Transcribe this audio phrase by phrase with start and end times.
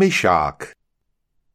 [0.00, 0.68] Myšák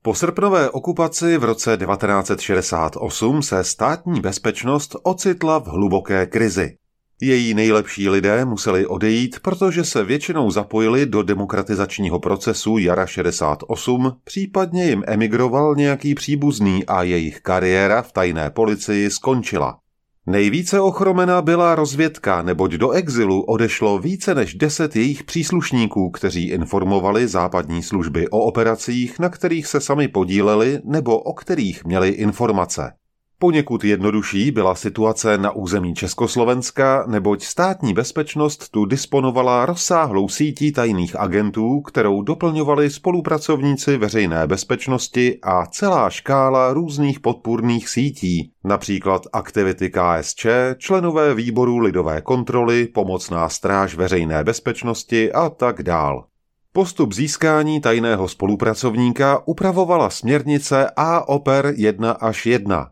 [0.02, 6.78] Po srpnové okupaci v roce 1968 se státní bezpečnost ocitla v hluboké krizi.
[7.22, 14.86] Její nejlepší lidé museli odejít, protože se většinou zapojili do demokratizačního procesu jara 68, případně
[14.86, 19.80] jim emigroval nějaký příbuzný a jejich kariéra v tajné policii skončila.
[20.28, 27.28] Nejvíce ochromena byla rozvědka, neboť do exilu odešlo více než deset jejich příslušníků, kteří informovali
[27.28, 32.94] západní služby o operacích, na kterých se sami podíleli nebo o kterých měli informace.
[33.40, 41.20] Poněkud jednodušší byla situace na území Československa, neboť státní bezpečnost tu disponovala rozsáhlou sítí tajných
[41.20, 50.46] agentů, kterou doplňovali spolupracovníci veřejné bezpečnosti a celá škála různých podpůrných sítí, například aktivity KSČ,
[50.78, 56.26] členové výboru lidové kontroly, pomocná stráž veřejné bezpečnosti a tak dál.
[56.74, 62.90] Postup získání tajného spolupracovníka upravovala směrnice A oper 1 až 1,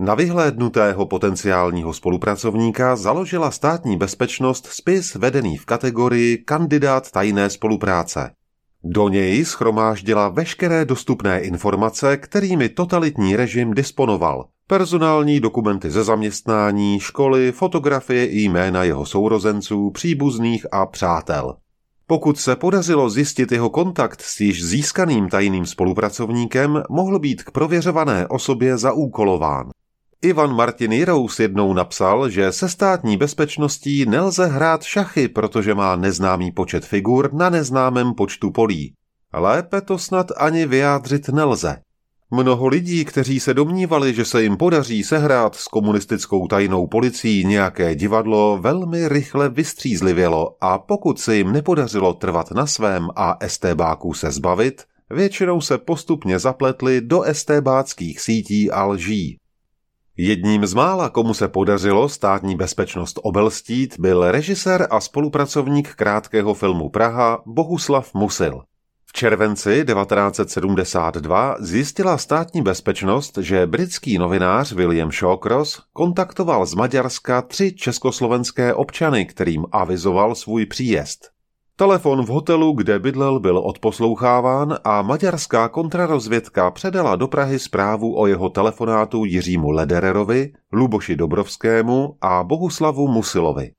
[0.00, 8.30] na vyhlédnutého potenciálního spolupracovníka založila státní bezpečnost spis vedený v kategorii kandidát tajné spolupráce.
[8.84, 14.44] Do něj schromáždila veškeré dostupné informace, kterými totalitní režim disponoval.
[14.66, 21.56] Personální dokumenty ze zaměstnání, školy, fotografie i jména jeho sourozenců, příbuzných a přátel.
[22.06, 28.26] Pokud se podařilo zjistit jeho kontakt s již získaným tajným spolupracovníkem, mohl být k prověřované
[28.26, 29.70] osobě zaúkolován.
[30.22, 36.52] Ivan Martin Jirous jednou napsal, že se státní bezpečností nelze hrát šachy, protože má neznámý
[36.52, 38.92] počet figur na neznámém počtu polí.
[39.32, 41.76] Lépe to snad ani vyjádřit nelze.
[42.30, 47.94] Mnoho lidí, kteří se domnívali, že se jim podaří sehrát s komunistickou tajnou policií nějaké
[47.94, 54.30] divadlo, velmi rychle vystřízlivělo a pokud se jim nepodařilo trvat na svém a estébáků se
[54.30, 59.39] zbavit, většinou se postupně zapletli do estébáckých sítí a lží.
[60.22, 66.88] Jedním z mála, komu se podařilo státní bezpečnost obelstít, byl režisér a spolupracovník krátkého filmu
[66.88, 68.62] Praha Bohuslav Musil.
[69.06, 77.72] V červenci 1972 zjistila státní bezpečnost, že britský novinář William Shawcross kontaktoval z Maďarska tři
[77.72, 81.39] československé občany, kterým avizoval svůj příjezd.
[81.80, 88.26] Telefon v hotelu, kde bydlel, byl odposloucháván a maďarská kontrarozvědka předala do Prahy zprávu o
[88.26, 93.70] jeho telefonátu Jiřímu Ledererovi, Luboši Dobrovskému a Bohuslavu Musilovi.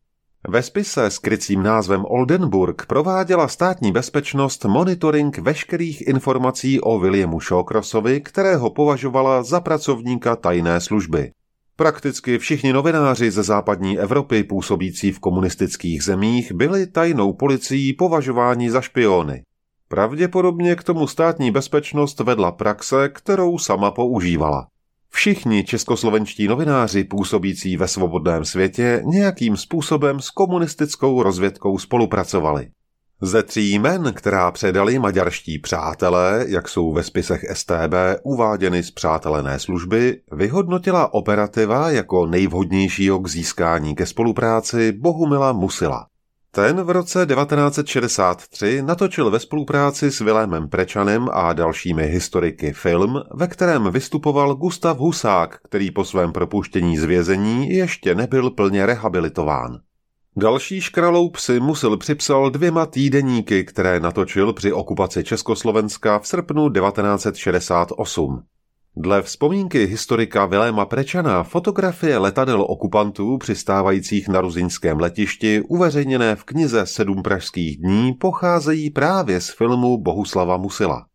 [0.47, 8.21] Ve spise s krycím názvem Oldenburg prováděla státní bezpečnost monitoring veškerých informací o Williamu Shawcrossovi,
[8.21, 11.31] kterého považovala za pracovníka tajné služby.
[11.75, 18.81] Prakticky všichni novináři ze západní Evropy působící v komunistických zemích byli tajnou policií považováni za
[18.81, 19.43] špiony.
[19.87, 24.67] Pravděpodobně k tomu státní bezpečnost vedla praxe, kterou sama používala.
[25.09, 32.67] Všichni českoslovenští novináři působící ve svobodném světě nějakým způsobem s komunistickou rozvědkou spolupracovali.
[33.23, 37.93] Ze tří jmen, která předali maďarští přátelé, jak jsou ve spisech STB
[38.23, 46.07] uváděny z přátelené služby, vyhodnotila operativa jako nejvhodnějšího k získání ke spolupráci Bohumila Musila.
[46.51, 53.47] Ten v roce 1963 natočil ve spolupráci s Vilémem Prečanem a dalšími historiky film, ve
[53.47, 59.79] kterém vystupoval Gustav Husák, který po svém propuštění z vězení ještě nebyl plně rehabilitován.
[60.37, 68.41] Další škraloup si musel připsal dvěma týdeníky, které natočil při okupaci Československa v srpnu 1968.
[68.95, 76.85] Dle vzpomínky historika Viléma Prečana fotografie letadel okupantů přistávajících na ruzinském letišti uveřejněné v knize
[76.85, 81.05] Sedm pražských dní pocházejí právě z filmu Bohuslava Musila.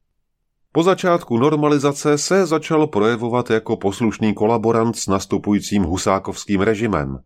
[0.73, 7.19] Po začátku normalizace se začal projevovat jako poslušný kolaborant s nastupujícím husákovským režimem.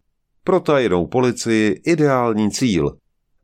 [0.44, 2.96] Pro tajnou policii ideální cíl.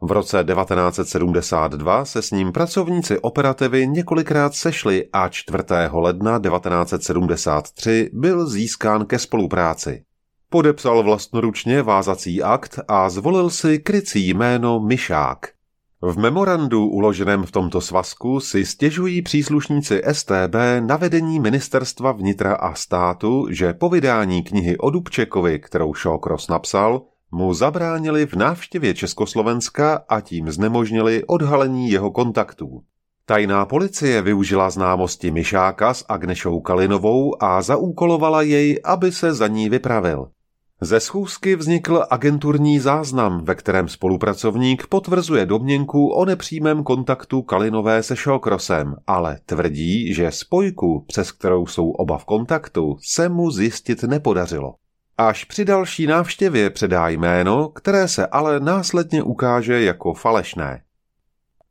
[0.02, 5.58] V roce 1972 se s ním pracovníci operativy několikrát sešli a 4.
[5.92, 10.02] ledna 1973 byl získán ke spolupráci.
[10.50, 15.55] Podepsal vlastnoručně vázací akt a zvolil si krycí jméno Myšák.
[16.02, 22.74] V memorandu uloženém v tomto svazku si stěžují příslušníci STB na vedení ministerstva vnitra a
[22.74, 27.02] státu, že po vydání knihy o Dubčekovi, kterou Šokros napsal,
[27.32, 32.82] mu zabránili v návštěvě Československa a tím znemožnili odhalení jeho kontaktů.
[33.26, 39.68] Tajná policie využila známosti Myšáka s Agnešou Kalinovou a zaúkolovala jej, aby se za ní
[39.68, 40.28] vypravil.
[40.80, 48.16] Ze schůzky vznikl agenturní záznam, ve kterém spolupracovník potvrzuje domněnku o nepřímém kontaktu Kalinové se
[48.16, 54.74] Šokrosem, ale tvrdí, že spojku, přes kterou jsou oba v kontaktu, se mu zjistit nepodařilo.
[55.18, 60.82] Až při další návštěvě předá jméno, které se ale následně ukáže jako falešné.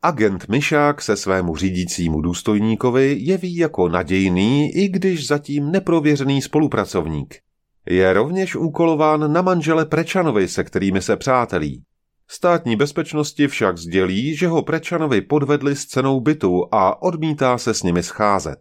[0.01, 7.44] Agent Myšák se svému řídícímu důstojníkovi jeví jako nadějný, i když zatím neprověřený spolupracovník.
[7.89, 11.83] Je rovněž úkolován na manžele Prečanovi, se kterými se přátelí.
[12.27, 17.83] Státní bezpečnosti však sdělí, že ho Prečanovi podvedli s cenou bytu a odmítá se s
[17.83, 18.59] nimi scházet.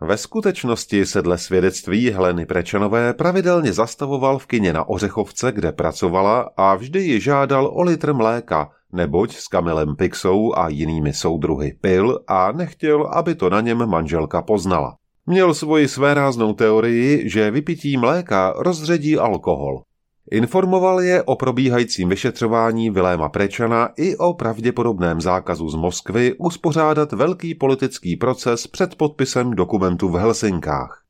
[0.00, 6.50] Ve skutečnosti se dle svědectví Heleny Prečanové pravidelně zastavoval v kině na Ořechovce, kde pracovala
[6.56, 12.20] a vždy ji žádal o litr mléka, neboť s Kamilem Pixou a jinými soudruhy pil
[12.26, 14.97] a nechtěl, aby to na něm manželka poznala.
[15.28, 19.82] Měl svoji svéráznou teorii, že vypití mléka rozředí alkohol.
[20.30, 27.54] Informoval je o probíhajícím vyšetřování Viléma Prečana i o pravděpodobném zákazu z Moskvy uspořádat velký
[27.54, 31.02] politický proces před podpisem dokumentu v Helsinkách.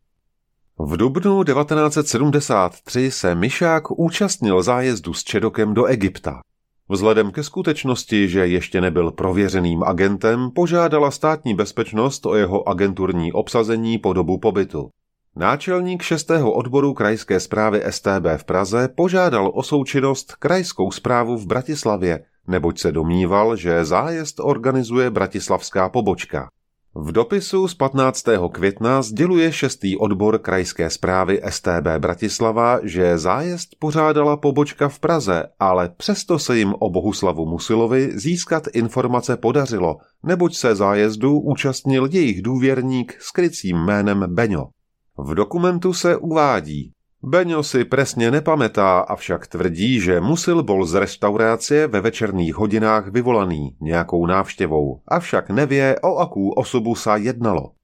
[0.78, 6.40] V dubnu 1973 se Mišák účastnil zájezdu s Čedokem do Egypta.
[6.90, 13.98] Vzhledem ke skutečnosti, že ještě nebyl prověřeným agentem, požádala státní bezpečnost o jeho agenturní obsazení
[13.98, 14.88] po dobu pobytu.
[15.36, 16.30] Náčelník 6.
[16.44, 22.92] odboru krajské zprávy STB v Praze požádal o součinnost krajskou zprávu v Bratislavě, neboť se
[22.92, 26.50] domníval, že zájezd organizuje bratislavská pobočka.
[27.00, 28.24] V dopisu z 15.
[28.52, 29.80] května sděluje 6.
[29.98, 36.74] odbor krajské zprávy STB Bratislava, že zájezd pořádala pobočka v Praze, ale přesto se jim
[36.78, 44.34] o Bohuslavu Musilovi získat informace podařilo, neboť se zájezdu účastnil jejich důvěrník s krycím jménem
[44.34, 44.68] Beňo.
[45.18, 51.90] V dokumentu se uvádí, Beňo si presne nepamätá, avšak tvrdí, že musil bol z restaurácie
[51.90, 57.74] ve večerných hodinách vyvolaný nějakou návštěvou, avšak nevie, o akú osobu sa jednalo.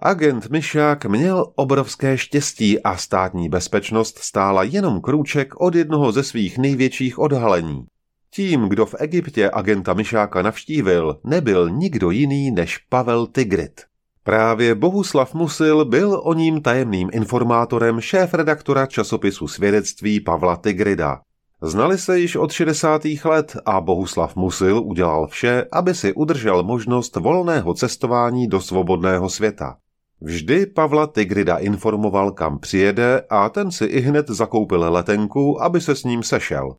[0.00, 6.58] Agent Myšák měl obrovské štěstí a státní bezpečnost stála jenom krůček od jednoho ze svých
[6.58, 7.84] největších odhalení.
[8.30, 13.80] Tím, kdo v Egyptě agenta Myšáka navštívil, nebyl nikdo jiný než Pavel Tigrit.
[14.26, 21.20] Právě Bohuslav Musil byl o ním tajemným informátorem šéf-redaktora časopisu svědectví Pavla Tigrida.
[21.62, 23.02] Znali se již od 60.
[23.24, 29.76] let a Bohuslav Musil udělal vše, aby si udržel možnost volného cestování do svobodného světa.
[30.20, 35.96] Vždy Pavla Tigrida informoval, kam přijede a ten si i hned zakoupil letenku, aby se
[35.96, 36.76] s ním sešel.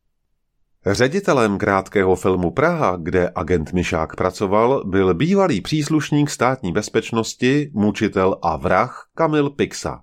[0.92, 8.58] Ředitelem krátkého filmu Praha, kde agent Mišák pracoval, byl bývalý příslušník státní bezpečnosti, mučitel a
[8.58, 10.02] vrah Kamil Pixa.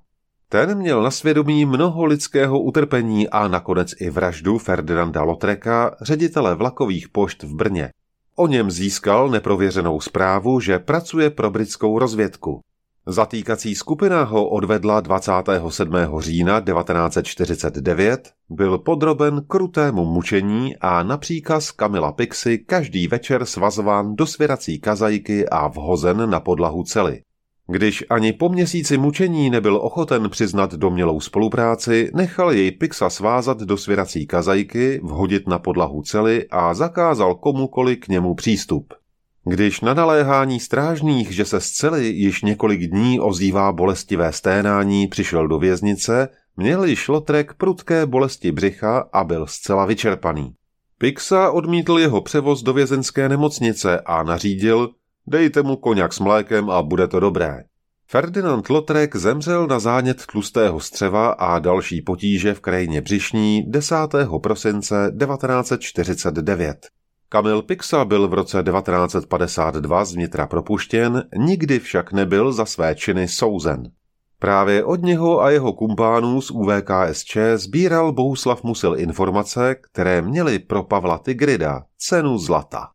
[0.49, 7.09] Ten měl na svědomí mnoho lidského utrpení a nakonec i vraždu Ferdinanda Lotreka, ředitele vlakových
[7.09, 7.91] pošt v Brně.
[8.37, 12.61] O něm získal neprověřenou zprávu, že pracuje pro britskou rozvědku.
[13.07, 15.95] Zatýkací skupina ho odvedla 27.
[16.19, 24.27] října 1949, byl podroben krutému mučení a na příkaz Kamila Pixy každý večer svazován do
[24.27, 27.23] svěrací kazajky a vhozen na podlahu cely.
[27.67, 33.77] Když ani po měsíci mučení nebyl ochoten přiznat domělou spolupráci, nechal jej Pixa svázat do
[33.77, 38.95] svěrací kazajky, vhodit na podlahu cely a zakázal komukoli k němu přístup.
[39.45, 45.49] Když na naléhání strážných, že se z cely již několik dní ozývá bolestivé sténání, přišel
[45.49, 50.55] do věznice, měl již Lotrek prudké bolesti břicha a byl zcela vyčerpaný.
[50.99, 54.91] Pixa odmítl jeho převoz do vězenské nemocnice a nařídil,
[55.27, 57.65] dejte mu koněk s mlékem a bude to dobré.
[58.07, 63.95] Ferdinand Lotrek zemřel na zánět tlustého střeva a další potíže v krajině břišní 10.
[64.43, 67.02] prosince 1949.
[67.33, 73.29] Kamil Pixa byl v roce 1952 z vnitra propuštěn, nikdy však nebyl za své činy
[73.29, 73.83] souzen.
[74.39, 80.83] Právě od něho a jeho kumpánů z UVKSČ sbíral Bohuslav Musil informace, které měly pro
[80.83, 82.89] Pavla Tigrida cenu zlata.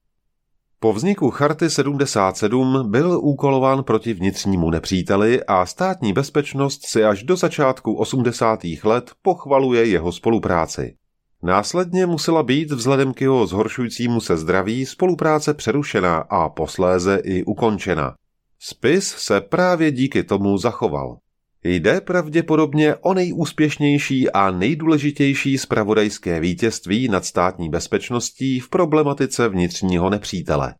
[0.79, 7.35] Po vzniku Charty 77 byl úkolován proti vnitřnímu nepříteli a státní bezpečnost si až do
[7.35, 8.59] začátku 80.
[8.83, 10.95] let pochvaluje jeho spolupráci.
[11.43, 18.15] Následně musela být vzhledem k jeho zhoršujícímu se zdraví spolupráce přerušena a posléze i ukončena.
[18.59, 21.17] Spis se právě díky tomu zachoval.
[21.63, 30.75] Jde pravděpodobně o nejúspěšnější a nejdůležitější spravodajské vítězství nad státní bezpečností v problematice vnitřního nepřítele.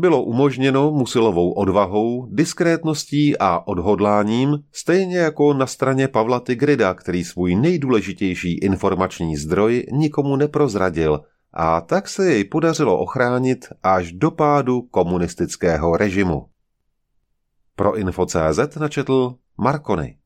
[0.00, 7.56] Bylo umožněno Musilovou odvahou, diskrétností a odhodláním, stejně jako na straně Pavla Tigrida, který svůj
[7.56, 11.20] nejdůležitější informační zdroj nikomu neprozradil
[11.52, 16.46] a tak se jej podařilo ochránit až do pádu komunistického režimu.
[17.76, 20.19] Pro Info.cz načetl Markony.